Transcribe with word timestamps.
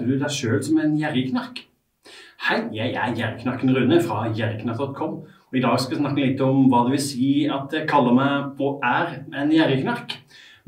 oppfatter 0.00 0.08
du 0.08 0.20
deg 0.20 0.32
sjøl 0.32 0.62
som 0.64 0.78
en 0.80 0.96
gjerrigknark? 0.96 1.66
Hei, 2.40 2.60
jeg 2.72 2.94
er 2.96 3.12
Gjerrigknarken 3.12 3.72
Rune 3.76 4.00
fra 4.00 4.30
gjerrigknark.com. 4.32 5.16
Og 5.50 5.56
I 5.56 5.60
dag 5.60 5.76
skal 5.78 5.96
jeg 5.96 6.00
snakke 6.00 6.24
litt 6.24 6.40
om 6.40 6.70
hva 6.70 6.86
det 6.86 6.94
vil 6.94 7.02
si 7.04 7.30
at 7.52 7.72
jeg 7.74 7.88
kaller 7.90 8.14
meg 8.16 8.60
og 8.62 8.80
er 8.86 9.18
en 9.36 9.52
gjerrigknark. 9.52 10.16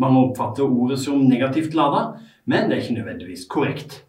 Mange 0.03 0.27
oppfatter 0.27 0.67
ordet 0.67 0.99
som 1.01 1.23
negativt 1.25 1.73
lada, 1.79 2.19
men 2.45 2.69
det 2.69 2.77
er 2.77 2.83
ikke 2.85 2.99
nødvendigvis 2.99 3.47
korrekt. 3.49 4.03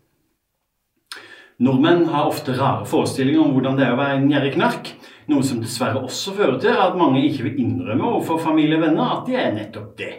Nordmenn 1.63 2.09
har 2.11 2.27
ofte 2.27 2.57
rare 2.57 2.83
forestillinger 2.89 3.45
om 3.45 3.53
hvordan 3.55 3.79
det 3.79 3.85
er 3.87 3.95
å 3.95 4.01
være 4.01 4.19
en 4.19 4.27
gjerrigknark. 4.33 4.91
Noe 5.31 5.45
som 5.47 5.61
dessverre 5.63 6.03
også 6.03 6.33
fører 6.35 6.59
til 6.59 6.75
at 6.75 6.99
mange 6.99 7.23
ikke 7.29 7.47
vil 7.47 7.63
innrømme 7.63 8.09
overfor 8.09 8.41
familie 8.43 8.81
og 8.81 8.83
venner 8.89 9.15
at 9.21 9.29
de 9.29 9.39
er 9.39 9.55
nettopp 9.55 9.95
det. 10.01 10.11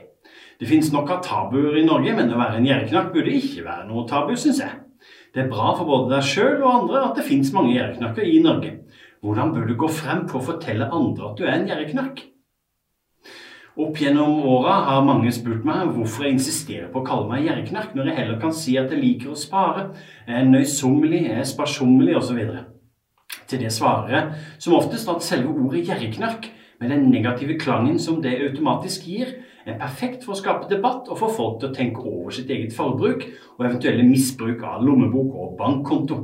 Det 0.63 0.71
finnes 0.71 0.89
nok 0.95 1.11
av 1.13 1.21
tabuer 1.27 1.77
i 1.77 1.85
Norge, 1.85 2.15
men 2.17 2.33
å 2.33 2.41
være 2.41 2.63
en 2.63 2.71
gjerrigknark 2.71 3.13
burde 3.13 3.37
ikke 3.37 3.67
være 3.67 3.89
noe 3.91 4.07
tabu, 4.09 4.33
syns 4.39 4.63
jeg. 4.63 4.84
Det 5.35 5.43
er 5.43 5.51
bra 5.51 5.73
for 5.75 5.89
både 5.89 6.13
deg 6.13 6.27
sjøl 6.29 6.61
og 6.63 6.71
andre 6.71 7.01
at 7.09 7.17
det 7.19 7.25
finnes 7.27 7.51
mange 7.55 7.73
gjerrigknakker 7.75 8.29
i 8.31 8.39
Norge. 8.43 8.77
Hvordan 9.25 9.51
bør 9.55 9.67
du 9.67 9.75
gå 9.81 9.89
frem 9.91 10.29
på 10.31 10.39
å 10.39 10.47
fortelle 10.47 10.87
andre 10.95 11.31
at 11.31 11.41
du 11.41 11.43
er 11.47 11.57
en 11.57 11.67
gjerrigknark? 11.67 12.23
Opp 13.75 13.99
gjennom 13.99 14.45
åra 14.47 14.77
har 14.87 15.01
mange 15.03 15.33
spurt 15.35 15.65
meg 15.67 15.89
hvorfor 15.97 16.29
jeg 16.29 16.37
insisterer 16.37 16.93
på 16.93 17.01
å 17.01 17.07
kalle 17.09 17.27
meg 17.33 17.49
gjerrigknark, 17.49 17.97
når 17.97 18.13
jeg 18.13 18.19
heller 18.21 18.39
kan 18.45 18.55
si 18.55 18.77
at 18.79 18.95
jeg 18.95 19.03
liker 19.03 19.33
å 19.33 19.39
spare, 19.39 19.89
er 20.31 20.47
nøysommelig, 20.47 21.25
er 21.35 21.43
sparsommelig 21.51 22.15
osv. 22.21 22.39
Til 23.51 23.65
det 23.65 23.73
svarer 23.75 24.15
jeg 24.15 24.45
som 24.63 24.77
oftest 24.79 25.11
at 25.11 25.27
selve 25.27 25.51
ordet 25.51 25.83
gjerrigknark, 25.89 26.47
med 26.85 26.93
den 26.93 27.11
negative 27.11 27.59
klangen 27.59 27.99
som 27.99 28.21
det 28.23 28.37
automatisk 28.45 29.09
gir, 29.09 29.33
er 29.65 29.81
perfekt 29.81 30.25
for 30.25 30.35
å 30.35 30.39
skape 30.39 30.69
debatt 30.69 31.09
og 31.09 31.19
få 31.23 31.31
folk 31.33 31.61
til 31.61 31.71
å 31.71 31.77
tenke 31.77 32.05
over 32.05 32.35
sitt 32.37 32.51
eget 32.53 32.75
forbruk 32.77 33.25
og 33.57 33.65
eventuelle 33.65 34.05
misbruk 34.05 34.61
av 34.69 34.85
lommebok 34.85 35.33
og 35.33 35.55
bankkonto. 35.61 36.19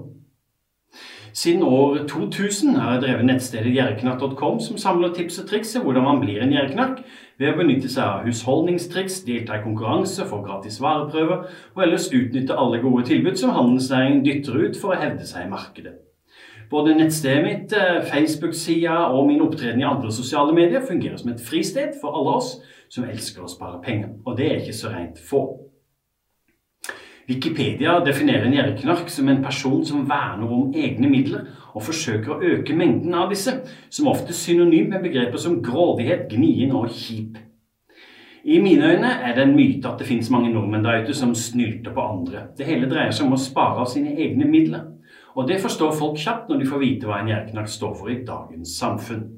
Siden 1.33 1.63
år 1.63 2.03
2000 2.11 2.75
har 2.75 2.97
jeg 2.97 3.03
drevet 3.05 3.29
nettstedet 3.29 3.73
gjerreknark.com, 3.73 4.59
som 4.61 4.81
samler 4.83 5.15
tips 5.15 5.39
og 5.41 5.47
triks 5.49 5.73
til 5.73 5.85
hvordan 5.87 6.05
man 6.05 6.21
blir 6.21 6.43
en 6.43 6.53
gjerreknark 6.53 7.01
ved 7.39 7.53
å 7.53 7.57
benytte 7.63 7.89
seg 7.89 8.03
av 8.03 8.27
husholdningstriks, 8.27 9.23
delta 9.25 9.57
i 9.57 9.65
konkurranse, 9.65 10.27
få 10.27 10.43
gratis 10.45 10.81
vareprøver 10.83 11.47
og 11.77 11.83
ellers 11.87 12.11
utnytte 12.11 12.59
alle 12.59 12.83
gode 12.83 13.07
tilbud 13.09 13.41
som 13.41 13.55
handelsnæringen 13.57 14.25
dytter 14.27 14.59
ut 14.67 14.81
for 14.83 14.93
å 14.93 15.01
hevde 15.01 15.25
seg 15.25 15.47
i 15.47 15.53
markedet. 15.55 15.97
Både 16.71 16.95
nettstedet 16.95 17.43
mitt, 17.45 17.73
eh, 17.73 18.03
Facebook-sida 18.13 18.95
og 19.11 19.27
min 19.27 19.41
opptreden 19.43 19.81
i 19.81 19.85
andre 19.85 20.13
sosiale 20.13 20.55
medier 20.55 20.87
fungerer 20.89 21.17
som 21.17 21.31
et 21.31 21.41
fristed 21.41 21.97
for 22.01 22.15
alle 22.15 22.37
oss 22.37 22.61
som 22.89 23.05
elsker 23.05 23.43
å 23.43 23.51
spare 23.51 23.83
penger. 23.83 24.09
Og 24.27 24.37
det 24.37 24.47
er 24.47 24.61
ikke 24.61 24.77
så 24.79 24.93
rent 24.93 25.19
få. 25.19 25.71
Wikipedia 27.31 28.01
definerer 28.05 28.47
en 28.47 28.55
gjerrigknark 28.55 29.11
som 29.11 29.29
en 29.29 29.43
person 29.43 29.85
som 29.87 30.09
verner 30.09 30.51
om 30.51 30.73
egne 30.75 31.11
midler 31.11 31.47
og 31.75 31.83
forsøker 31.87 32.33
å 32.33 32.41
øke 32.43 32.75
mengden 32.75 33.15
av 33.15 33.31
disse, 33.31 33.53
som 33.91 34.09
ofte 34.11 34.35
synonym 34.35 34.91
med 34.91 35.03
begreper 35.03 35.39
som 35.39 35.61
grådighet, 35.63 36.29
gnien 36.31 36.73
og 36.75 36.89
kjip. 36.91 37.39
I 38.45 38.59
mine 38.59 38.95
øyne 38.95 39.11
er 39.23 39.35
det 39.35 39.43
en 39.43 39.57
myte 39.57 39.89
at 39.89 39.99
det 39.99 40.09
finnes 40.09 40.31
mange 40.31 40.51
nordmenn 40.53 40.85
der 40.85 41.05
ute 41.05 41.15
som 41.15 41.35
snylter 41.35 41.95
på 41.95 42.01
andre. 42.01 42.47
Det 42.59 42.67
hele 42.67 42.89
dreier 42.91 43.13
seg 43.13 43.29
om 43.29 43.37
å 43.37 43.43
spare 43.43 43.85
av 43.85 43.91
sine 43.93 44.17
egne 44.17 44.49
midler. 44.49 44.89
Og 45.37 45.47
det 45.49 45.61
forstår 45.63 45.93
folk 45.99 46.19
kjapt 46.19 46.49
når 46.51 46.63
de 46.63 46.71
får 46.71 46.83
vite 46.83 47.09
hva 47.09 47.21
en 47.21 47.31
gjerrigknark 47.31 47.71
står 47.71 47.95
for 47.99 48.11
i 48.11 48.23
dagens 48.27 48.73
samfunn. 48.81 49.29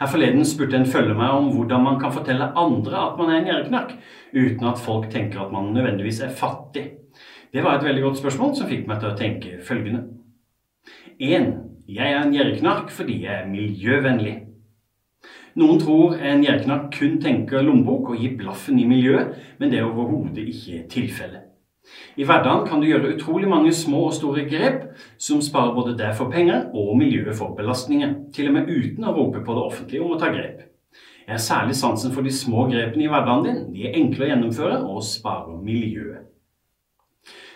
Her 0.00 0.10
forleden 0.10 0.44
spurte 0.44 0.76
en 0.76 0.88
følger 0.90 1.14
meg 1.16 1.36
om 1.36 1.52
hvordan 1.54 1.84
man 1.84 2.00
kan 2.02 2.12
fortelle 2.12 2.50
andre 2.58 2.98
at 2.98 3.18
man 3.20 3.30
er 3.30 3.40
en 3.40 3.48
gjerrigknark, 3.48 3.94
uten 4.34 4.66
at 4.68 4.82
folk 4.82 5.06
tenker 5.12 5.44
at 5.44 5.52
man 5.54 5.70
nødvendigvis 5.72 6.20
er 6.26 6.34
fattig. 6.34 6.88
Det 7.54 7.62
var 7.62 7.78
et 7.78 7.86
veldig 7.86 8.02
godt 8.02 8.18
spørsmål 8.18 8.56
som 8.58 8.68
fikk 8.68 8.88
meg 8.90 8.98
til 9.00 9.12
å 9.12 9.18
tenke 9.18 9.60
følgende. 9.62 10.02
1. 11.22 11.46
Jeg 11.86 12.10
er 12.10 12.24
en 12.24 12.34
gjerrigknark 12.34 12.90
fordi 12.92 13.20
jeg 13.22 13.44
er 13.44 13.48
miljøvennlig. 13.48 14.34
Noen 15.62 15.78
tror 15.78 16.16
en 16.18 16.42
gjerrigknark 16.42 16.90
kun 16.96 17.20
tenker 17.22 17.62
lommebok 17.62 18.10
og 18.10 18.18
gir 18.18 18.34
blaffen 18.40 18.80
i 18.82 18.88
miljøet, 18.90 19.36
men 19.60 19.70
det 19.70 19.78
er 19.78 19.86
overhodet 19.86 20.48
ikke 20.50 20.82
tilfellet. 20.90 21.53
I 22.16 22.24
hverdagen 22.24 22.66
kan 22.68 22.80
du 22.80 22.88
gjøre 22.88 23.14
utrolig 23.14 23.48
mange 23.50 23.72
små 23.76 24.06
og 24.08 24.14
store 24.16 24.44
grep 24.48 24.86
som 25.20 25.42
sparer 25.44 25.74
både 25.76 25.96
deg 25.98 26.14
for 26.18 26.32
penger 26.32 26.70
og 26.72 26.94
miljøet 27.00 27.36
for 27.38 27.56
belastninger, 27.58 28.14
til 28.34 28.50
og 28.50 28.56
med 28.58 28.70
uten 28.70 29.04
å 29.04 29.14
rope 29.16 29.42
på 29.44 29.56
det 29.56 29.66
offentlige 29.70 30.04
om 30.04 30.14
å 30.16 30.20
ta 30.20 30.30
grep. 30.32 30.62
Jeg 31.24 31.32
har 31.32 31.40
særlig 31.40 31.74
sansen 31.78 32.12
for 32.12 32.24
de 32.24 32.32
små 32.34 32.66
grepene 32.68 33.06
i 33.06 33.08
hverdagen 33.08 33.46
din. 33.48 33.60
De 33.72 33.86
er 33.88 33.98
enkle 34.00 34.26
å 34.26 34.30
gjennomføre 34.30 34.80
og 34.84 35.04
sparer 35.08 35.60
miljøet. 35.64 36.33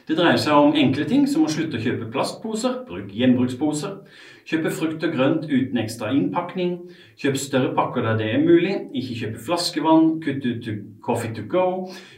Det 0.09 0.17
dreier 0.17 0.39
seg 0.41 0.57
om 0.57 0.73
enkle 0.73 1.05
ting 1.05 1.27
som 1.29 1.43
å 1.45 1.51
slutte 1.53 1.77
å 1.77 1.83
kjøpe 1.85 2.07
plastposer, 2.15 2.79
bruk 2.89 3.11
gjenbruksposer, 3.13 3.99
kjøpe 4.49 4.71
frukt 4.73 5.03
og 5.05 5.13
grønt 5.13 5.43
uten 5.51 5.77
ekstra 5.83 6.15
innpakning, 6.17 6.79
kjøp 7.21 7.37
større 7.37 7.75
pakker 7.77 8.07
der 8.07 8.17
det 8.17 8.29
er 8.33 8.41
mulig, 8.41 8.73
ikke 8.97 9.19
kjøpe 9.19 9.43
flaskevann, 9.51 10.15
kutte 10.25 10.55
ut 10.55 10.71
coffee 11.05 11.35
to 11.37 11.45
go, 11.45 11.67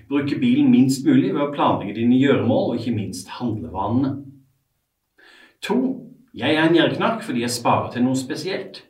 bruke 0.07 0.39
bilen 0.39 0.71
minst 0.71 1.03
mulig 1.03 1.33
ved 1.35 1.43
å 1.43 1.51
planlegge 1.51 1.97
dine 1.99 2.21
gjøremål 2.21 2.71
og 2.71 2.79
ikke 2.79 2.95
minst 2.95 3.35
handlevanene. 3.41 4.15
To. 5.67 5.81
Jeg 6.31 6.55
er 6.55 6.63
en 6.63 6.77
gjerrigknark 6.79 7.25
fordi 7.27 7.43
jeg 7.43 7.51
sparer 7.51 7.91
til 7.91 8.05
noe 8.07 8.15
spesielt. 8.15 8.85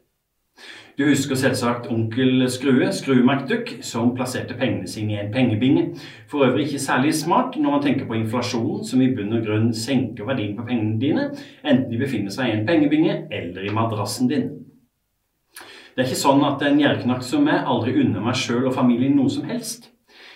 Du 1.01 1.07
husker 1.09 1.39
selvsagt 1.41 1.87
onkel 1.89 2.43
Skrue, 2.53 2.91
Skrue 2.93 3.23
McDuck, 3.25 3.71
som 3.81 4.11
plasserte 4.13 4.53
pengene 4.61 4.89
sine 4.89 5.15
i 5.15 5.21
en 5.23 5.31
pengebinge. 5.33 5.87
For 6.29 6.45
øvrig 6.45 6.67
ikke 6.67 6.79
særlig 6.79 7.15
smart 7.17 7.57
når 7.57 7.71
man 7.71 7.83
tenker 7.83 8.05
på 8.07 8.19
inflasjonen, 8.19 8.85
som 8.85 9.01
i 9.01 9.09
bunn 9.17 9.33
og 9.33 9.47
grunn 9.47 9.71
senker 9.73 10.29
verdien 10.29 10.59
på 10.59 10.67
pengene 10.69 11.01
dine, 11.01 11.25
enten 11.65 11.89
de 11.89 12.03
befinner 12.03 12.35
seg 12.35 12.51
i 12.51 12.59
en 12.59 12.69
pengebinge 12.69 13.17
eller 13.33 13.65
i 13.65 13.73
madrassen 13.73 14.29
din. 14.29 14.45
Det 15.57 16.05
er 16.05 16.11
ikke 16.11 16.21
sånn 16.27 16.45
at 16.45 16.67
en 16.69 16.85
gjerrigknark 16.85 17.25
som 17.25 17.49
meg 17.49 17.65
aldri 17.65 17.97
unner 18.05 18.29
meg 18.29 18.37
sjøl 18.37 18.69
og 18.69 18.77
familien 18.77 19.17
noe 19.17 19.33
som 19.33 19.49
helst. 19.49 19.89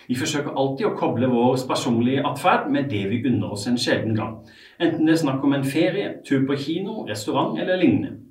Vi 0.09 0.17
forsøker 0.17 0.57
alltid 0.57 0.89
å 0.89 0.95
koble 0.97 1.29
vår 1.29 1.61
personlige 1.69 2.25
atferd 2.25 2.71
med 2.73 2.89
det 2.89 3.05
vi 3.13 3.21
unner 3.29 3.53
oss 3.53 3.69
en 3.69 3.77
sjelden 3.77 4.17
gang. 4.17 4.39
Enten 4.81 5.05
det 5.05 5.13
er 5.13 5.25
snakk 5.27 5.45
om 5.45 5.53
en 5.53 5.73
ferie, 5.77 6.23
tur 6.25 6.41
på 6.49 6.57
kino, 6.57 7.03
restaurant 7.05 7.53
eller 7.61 7.77
lignende. 7.77 8.24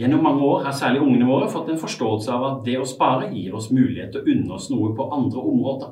Gjennom 0.00 0.22
mange 0.24 0.44
år 0.48 0.62
har 0.64 0.72
særlig 0.72 1.02
ungene 1.04 1.26
våre 1.28 1.48
fått 1.52 1.66
en 1.68 1.80
forståelse 1.80 2.32
av 2.32 2.44
at 2.46 2.60
det 2.64 2.78
å 2.80 2.86
spare 2.88 3.26
gir 3.34 3.52
oss 3.58 3.66
mulighet 3.68 4.14
til 4.14 4.22
å 4.22 4.30
unne 4.32 4.54
oss 4.56 4.70
noe 4.72 4.94
på 4.96 5.10
andre 5.12 5.42
områder. 5.50 5.90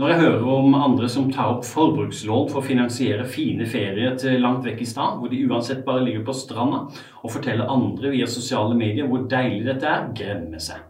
Når 0.00 0.08
jeg 0.08 0.20
hører 0.22 0.46
om 0.54 0.76
andre 0.78 1.10
som 1.12 1.26
tar 1.28 1.50
opp 1.58 1.66
forbrukslån 1.68 2.46
for 2.48 2.62
å 2.62 2.64
finansiere 2.64 3.26
fine 3.28 3.66
ferier 3.68 4.16
til 4.16 4.40
langt 4.40 4.64
vekk 4.64 4.80
i 4.80 4.88
stad, 4.88 5.18
hvor 5.20 5.28
de 5.28 5.42
uansett 5.44 5.84
bare 5.84 6.06
ligger 6.06 6.24
på 6.24 6.36
stranda, 6.38 6.86
og 7.20 7.34
forteller 7.34 7.68
andre 7.68 8.14
via 8.14 8.30
sosiale 8.30 8.78
medier 8.80 9.10
hvor 9.10 9.28
deilig 9.28 9.66
dette 9.68 9.92
er, 9.92 10.08
gremmer 10.16 10.64
seg. 10.70 10.88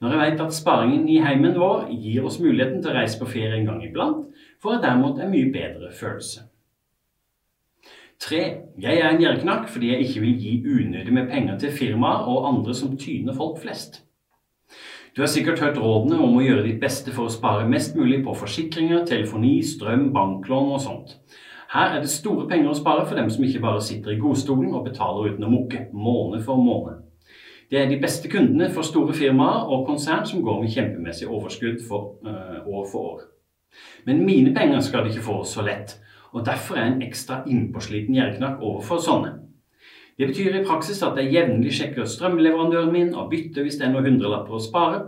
Når 0.00 0.16
jeg 0.16 0.22
vet 0.22 0.42
at 0.46 0.56
sparingen 0.56 1.04
i 1.12 1.20
heimen 1.20 1.60
vår 1.60 1.92
gir 1.92 2.24
oss 2.24 2.40
muligheten 2.40 2.80
til 2.80 2.94
å 2.94 2.96
reise 2.96 3.20
på 3.20 3.28
ferie 3.28 3.60
en 3.60 3.68
gang 3.68 3.84
iblant, 3.84 4.24
får 4.64 4.78
jeg 4.78 4.84
derimot 4.88 5.20
en 5.20 5.32
mye 5.36 5.52
bedre 5.52 5.92
følelse. 5.92 6.48
Tre. 8.20 8.42
Jeg 8.80 8.98
er 9.00 9.10
en 9.10 9.20
gjerrigknark 9.20 9.68
fordi 9.68 9.90
jeg 9.92 10.06
ikke 10.06 10.20
vil 10.20 10.40
gi 10.40 10.52
unødig 10.64 11.12
med 11.12 11.30
penger 11.30 11.58
til 11.58 11.72
firmaer 11.72 12.28
og 12.30 12.48
andre 12.48 12.74
som 12.74 12.96
tyner 12.98 13.34
folk 13.36 13.60
flest. 13.62 14.02
Du 15.16 15.22
har 15.22 15.30
sikkert 15.30 15.60
hørt 15.60 15.78
rådene 15.78 16.18
om 16.18 16.38
å 16.38 16.42
gjøre 16.42 16.64
ditt 16.66 16.80
beste 16.82 17.12
for 17.14 17.28
å 17.28 17.32
spare 17.32 17.68
mest 17.70 17.94
mulig 17.94 18.24
på 18.24 18.34
forsikringer, 18.34 19.04
telefoni, 19.06 19.60
strøm, 19.62 20.08
banklån 20.14 20.72
og 20.74 20.80
sånt. 20.82 21.12
Her 21.74 21.96
er 21.96 22.02
det 22.02 22.10
store 22.10 22.48
penger 22.50 22.70
å 22.70 22.78
spare 22.78 23.04
for 23.06 23.18
dem 23.18 23.30
som 23.30 23.44
ikke 23.46 23.62
bare 23.62 23.82
sitter 23.82 24.14
i 24.14 24.18
godstolen 24.18 24.74
og 24.74 24.86
betaler 24.88 25.34
uten 25.34 25.46
å 25.46 25.52
mukke, 25.52 25.88
måned 25.92 26.42
for 26.46 26.58
måned. 26.58 27.04
Det 27.70 27.80
er 27.80 27.88
de 27.90 28.00
beste 28.02 28.30
kundene 28.30 28.68
for 28.74 28.86
store 28.86 29.14
firmaer 29.16 29.70
og 29.70 29.86
konsern 29.86 30.26
som 30.26 30.42
går 30.42 30.60
med 30.62 30.74
kjempemessig 30.74 31.26
overskudd 31.26 31.80
for, 31.88 32.18
øh, 32.26 32.66
år 32.66 32.84
for 32.90 32.98
år. 33.14 33.20
Men 34.06 34.26
mine 34.26 34.54
penger 34.54 34.80
skal 34.80 35.04
de 35.04 35.10
ikke 35.10 35.26
få 35.26 35.44
så 35.44 35.62
lett, 35.62 35.98
og 36.34 36.44
Derfor 36.46 36.76
er 36.76 36.90
en 36.90 37.02
ekstra 37.06 37.44
innpåsliten 37.46 38.16
gjerrigknark 38.16 38.62
overfor 38.62 39.02
sånne. 39.02 39.36
Det 40.14 40.28
betyr 40.30 40.60
i 40.60 40.62
praksis 40.66 41.00
at 41.02 41.16
jeg 41.18 41.32
jevnlig 41.34 41.72
sjekker 41.74 42.06
strømleverandøren 42.06 42.92
min 42.94 43.08
og 43.18 43.32
bytter 43.32 43.64
hvis 43.66 43.80
det 43.80 43.88
er 43.88 43.94
noen 43.94 44.06
hundrelapper 44.06 44.54
å 44.54 44.62
spare. 44.62 45.00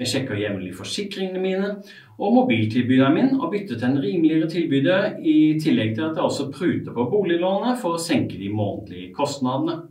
Jeg 0.00 0.08
sjekker 0.08 0.40
jevnlig 0.40 0.72
forsikringene 0.78 1.40
mine 1.42 1.72
og 2.16 2.36
mobiltilbyderen 2.38 3.16
min 3.16 3.34
og 3.36 3.50
bytter 3.52 3.76
til 3.76 3.90
en 3.90 4.00
rimeligere 4.00 4.48
tilbyder, 4.48 5.18
i 5.20 5.58
tillegg 5.60 5.92
til 5.96 6.06
at 6.06 6.16
jeg 6.16 6.24
også 6.24 6.48
pruter 6.54 6.96
på 6.96 7.08
boliglånet 7.12 7.80
for 7.82 7.98
å 7.98 8.00
senke 8.00 8.40
de 8.40 8.48
månedlige 8.52 9.12
kostnadene. 9.16 9.82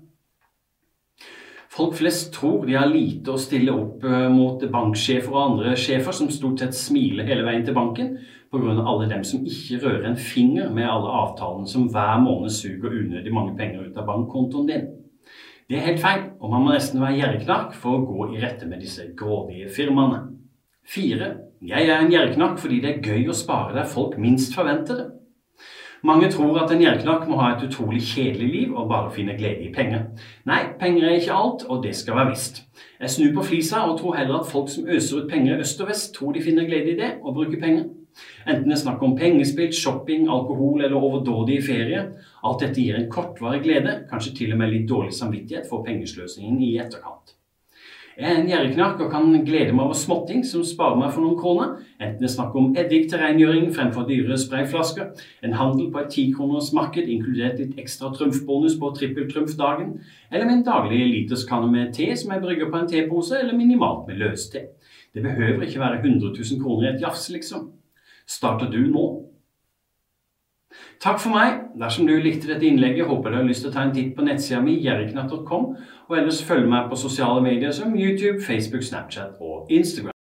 Folk 1.74 1.96
flest 1.98 2.32
tror 2.36 2.66
de 2.66 2.76
har 2.78 2.90
lite 2.90 3.34
å 3.34 3.42
stille 3.42 3.74
opp 3.74 4.04
eh, 4.06 4.28
mot 4.30 4.62
banksjefer 4.74 5.34
og 5.34 5.42
andre 5.42 5.78
sjefer 5.78 6.14
som 6.14 6.30
stort 6.34 6.62
sett 6.62 6.78
smiler 6.78 7.26
hele 7.30 7.46
veien 7.46 7.66
til 7.66 7.78
banken, 7.78 8.12
pga. 8.54 8.74
alle 8.86 9.10
dem 9.10 9.24
som 9.24 9.46
ikke 9.46 9.80
rører 9.86 10.10
en 10.10 10.18
finger 10.18 10.70
med 10.70 10.86
alle 10.86 11.10
avtalene 11.22 11.68
som 11.68 11.88
hver 11.90 12.20
måned 12.22 12.50
suger 12.54 12.94
unødig 12.94 13.34
mange 13.34 13.58
penger 13.58 13.88
ut 13.88 13.98
av 13.98 14.06
bankkontoen 14.06 14.68
din. 14.70 14.86
Det 15.70 15.78
er 15.78 15.88
helt 15.88 16.04
feil, 16.04 16.22
og 16.40 16.52
man 16.52 16.62
må 16.62 16.76
nesten 16.76 17.02
være 17.02 17.18
gjerrigknark 17.18 17.74
for 17.74 17.98
å 17.98 18.06
gå 18.06 18.30
i 18.36 18.44
rette 18.44 18.68
med 18.70 18.84
disse 18.84 19.08
grådige 19.18 19.72
firmaene. 19.74 20.20
Fire. 20.86 21.34
Jeg 21.64 21.88
er 21.88 22.02
en 22.04 22.12
gjerrigknark 22.12 22.60
fordi 22.60 22.82
det 22.84 22.92
er 22.92 23.04
gøy 23.08 23.30
å 23.32 23.36
spare 23.38 23.74
der 23.74 23.88
folk 23.88 24.18
minst 24.20 24.56
forventer 24.56 25.00
det. 25.00 25.10
Mange 26.04 26.28
tror 26.32 26.58
at 26.60 26.72
en 26.76 26.82
gjerrigknark 26.84 27.30
må 27.32 27.38
ha 27.40 27.54
et 27.54 27.62
utrolig 27.64 28.02
kjedelig 28.04 28.48
liv 28.52 28.72
og 28.76 28.90
bare 28.90 29.12
finne 29.16 29.38
glede 29.38 29.64
i 29.64 29.72
penger. 29.72 30.10
Nei, 30.46 30.60
penger 30.80 31.08
er 31.08 31.16
ikke 31.16 31.38
alt, 31.40 31.64
og 31.72 31.80
det 31.86 31.96
skal 31.96 32.20
være 32.20 32.34
visst. 32.34 32.66
Jeg 33.00 33.10
snur 33.10 33.32
på 33.38 33.46
flisa 33.48 33.86
og 33.88 34.02
tror 34.02 34.18
heller 34.20 34.42
at 34.42 34.50
folk 34.52 34.68
som 34.70 34.90
øser 34.92 35.22
ut 35.22 35.30
penger 35.32 35.64
øst 35.64 35.80
og 35.82 35.88
vest, 35.88 36.12
tror 36.18 36.36
de 36.36 36.44
finner 36.44 36.68
glede 36.68 36.92
i 36.92 36.98
det, 37.00 37.14
og 37.24 37.38
bruker 37.40 37.62
penger. 37.62 37.88
Enten 38.46 38.70
det 38.70 38.78
er 38.78 38.82
snakk 38.84 39.04
om 39.06 39.16
pengespill, 39.20 39.72
shopping, 39.76 40.28
alkohol 40.32 40.84
eller 40.84 40.98
overdådige 40.98 41.68
ferie. 41.70 42.08
Alt 42.44 42.66
dette 42.66 42.82
gir 42.82 43.00
en 43.00 43.12
kortvarig 43.12 43.64
glede, 43.66 44.02
kanskje 44.10 44.36
til 44.42 44.56
og 44.56 44.64
med 44.64 44.74
litt 44.74 44.90
dårlig 44.90 45.16
samvittighet 45.18 45.70
for 45.70 45.86
pengesløsingen 45.88 46.60
i 46.62 46.76
etterkant. 46.84 47.38
Jeg 48.14 48.30
er 48.30 48.40
en 48.44 48.50
gjerrigknark 48.50 49.00
og 49.02 49.08
kan 49.10 49.32
glede 49.42 49.74
meg 49.74 49.88
over 49.88 49.98
småting 49.98 50.44
som 50.46 50.62
sparer 50.70 51.00
meg 51.00 51.16
for 51.16 51.26
noen 51.26 51.40
kroner, 51.40 51.72
enten 51.98 52.20
det 52.22 52.28
er 52.28 52.34
snakk 52.36 52.54
om 52.60 52.68
eddik 52.78 53.08
til 53.10 53.18
rengjøring 53.18 53.72
fremfor 53.74 54.06
dyre 54.06 54.38
sprayflasker, 54.38 55.08
en 55.42 55.56
handel 55.58 55.88
på 55.90 56.04
et 56.04 56.12
tikronersmarked 56.14 57.10
inkludert 57.10 57.58
litt 57.58 57.80
ekstra 57.82 58.12
trumfbonus 58.14 58.78
på 58.78 58.92
trippeltrumfdagen, 59.00 59.96
eller 60.30 60.50
min 60.52 60.62
daglige 60.68 61.10
literskanne 61.10 61.72
med 61.74 61.90
te 61.98 62.12
som 62.14 62.36
jeg 62.36 62.46
brygger 62.46 62.70
på 62.70 62.84
en 62.84 62.92
tepose, 62.92 63.40
eller 63.40 63.58
minimalt 63.58 64.06
med 64.06 64.22
løste. 64.22 64.68
Det 65.10 65.26
behøver 65.26 65.66
ikke 65.66 65.82
være 65.82 66.04
100 66.04 66.36
000 66.38 66.62
kroner 66.62 66.92
i 66.92 66.94
et 66.94 67.02
jafs, 67.02 67.32
liksom. 67.34 67.72
Starter 68.28 68.72
du 68.72 68.82
nå? 68.88 69.06
Takk 71.04 71.20
for 71.20 71.34
meg. 71.36 71.60
Dersom 71.80 72.08
du 72.08 72.16
likte 72.18 72.50
dette 72.50 72.66
innlegget, 72.66 73.08
håper 73.10 73.30
du 73.30 73.40
har 73.42 73.46
lyst 73.48 73.66
til 73.66 73.74
å 73.74 73.76
ta 73.76 73.84
en 73.84 73.94
titt 73.96 74.16
på 74.16 74.26
nettsida 74.26 74.62
mi 74.64 74.78
jerknatt.com, 74.82 75.68
og 76.10 76.18
ellers 76.18 76.42
følg 76.48 76.70
meg 76.72 76.90
på 76.90 77.00
sosiale 77.00 77.44
medier 77.44 77.76
som 77.76 77.94
YouTube, 77.98 78.40
Facebook, 78.46 78.88
Snapchat 78.88 79.38
og 79.42 79.72
Instagram. 79.72 80.13